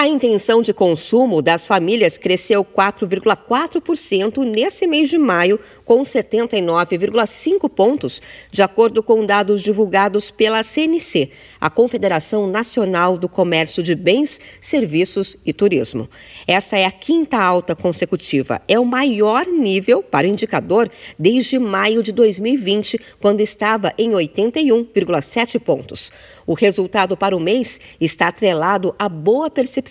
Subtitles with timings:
[0.00, 8.22] A intenção de consumo das famílias cresceu 4,4% nesse mês de maio, com 79,5 pontos,
[8.50, 15.36] de acordo com dados divulgados pela CNC, a Confederação Nacional do Comércio de Bens, Serviços
[15.44, 16.08] e Turismo.
[16.46, 18.62] Essa é a quinta alta consecutiva.
[18.66, 20.88] É o maior nível para o indicador
[21.18, 26.10] desde maio de 2020, quando estava em 81,7 pontos.
[26.46, 29.89] O resultado para o mês está atrelado à boa percepção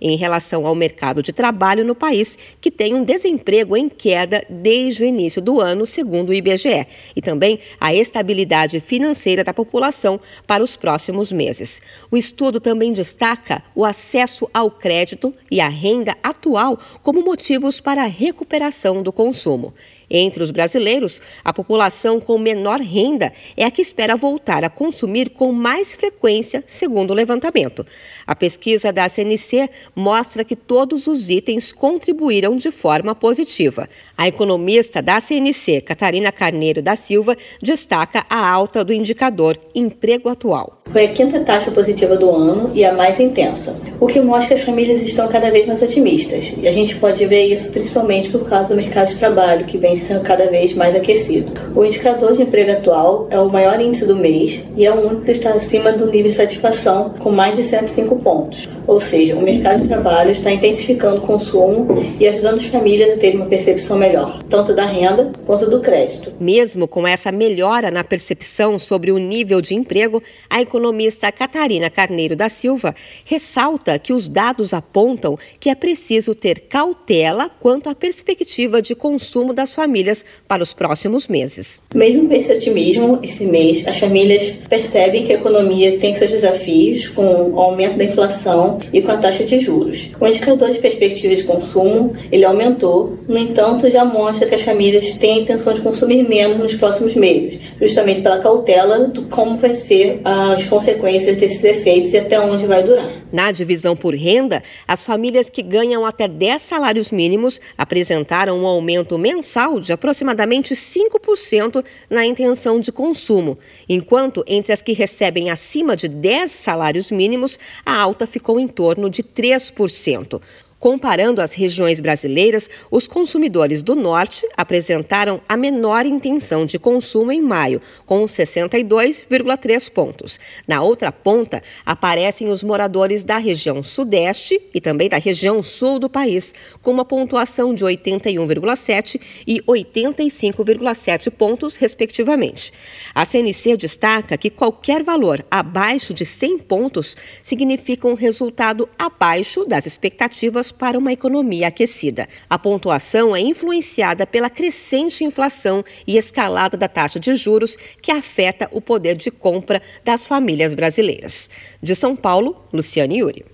[0.00, 5.02] em relação ao mercado de trabalho no país, que tem um desemprego em queda desde
[5.02, 10.62] o início do ano, segundo o IBGE, e também a estabilidade financeira da população para
[10.62, 11.82] os próximos meses.
[12.10, 18.02] O estudo também destaca o acesso ao crédito e a renda atual como motivos para
[18.02, 19.74] a recuperação do consumo.
[20.10, 25.30] Entre os brasileiros, a população com menor renda é a que espera voltar a consumir
[25.30, 27.86] com mais frequência, segundo o levantamento.
[28.26, 33.88] A pesquisa da CNC mostra que todos os itens contribuíram de forma positiva.
[34.16, 40.79] A economista da CNC, Catarina Carneiro da Silva, destaca a alta do indicador emprego atual.
[40.92, 44.60] Foi a quinta taxa positiva do ano e a mais intensa, o que mostra que
[44.60, 46.52] as famílias estão cada vez mais otimistas.
[46.60, 49.96] E a gente pode ver isso principalmente por causa do mercado de trabalho, que vem
[49.96, 51.52] sendo cada vez mais aquecido.
[51.76, 55.22] O indicador de emprego atual é o maior índice do mês e é o único
[55.22, 58.68] que está acima do nível de satisfação, com mais de 105 pontos.
[58.84, 61.86] Ou seja, o mercado de trabalho está intensificando o consumo
[62.18, 66.32] e ajudando as famílias a terem uma percepção melhor, tanto da renda quanto do crédito.
[66.40, 71.90] Mesmo com essa melhora na percepção sobre o nível de emprego, a economia economista Catarina
[71.90, 72.94] Carneiro da Silva
[73.26, 79.52] ressalta que os dados apontam que é preciso ter cautela quanto à perspectiva de consumo
[79.52, 81.82] das famílias para os próximos meses.
[81.94, 87.08] Mesmo com esse otimismo, esse mês, as famílias percebem que a economia tem seus desafios
[87.08, 90.12] com o aumento da inflação e com a taxa de juros.
[90.18, 95.14] O indicador de perspectiva de consumo ele aumentou, no entanto, já mostra que as famílias
[95.18, 99.74] têm a intenção de consumir menos nos próximos meses, justamente pela cautela do como vai
[99.74, 103.10] ser as consequências desses efeitos e até onde vai durar.
[103.32, 109.18] Na divisão por renda, as famílias que ganham até 10 salários mínimos apresentaram um aumento
[109.18, 113.58] mensal de aproximadamente 5% na intenção de consumo,
[113.88, 119.10] enquanto entre as que recebem acima de 10 salários mínimos, a alta ficou em torno
[119.10, 120.40] de 3%.
[120.80, 127.42] Comparando as regiões brasileiras, os consumidores do Norte apresentaram a menor intenção de consumo em
[127.42, 130.40] maio, com 62,3 pontos.
[130.66, 136.08] Na outra ponta, aparecem os moradores da região Sudeste e também da região Sul do
[136.08, 142.72] país, com uma pontuação de 81,7 e 85,7 pontos, respectivamente.
[143.14, 149.84] A CNC destaca que qualquer valor abaixo de 100 pontos significa um resultado abaixo das
[149.84, 152.28] expectativas para uma economia aquecida.
[152.48, 158.68] A pontuação é influenciada pela crescente inflação e escalada da taxa de juros que afeta
[158.72, 161.50] o poder de compra das famílias brasileiras.
[161.82, 163.49] De São Paulo, Luciane Yuri.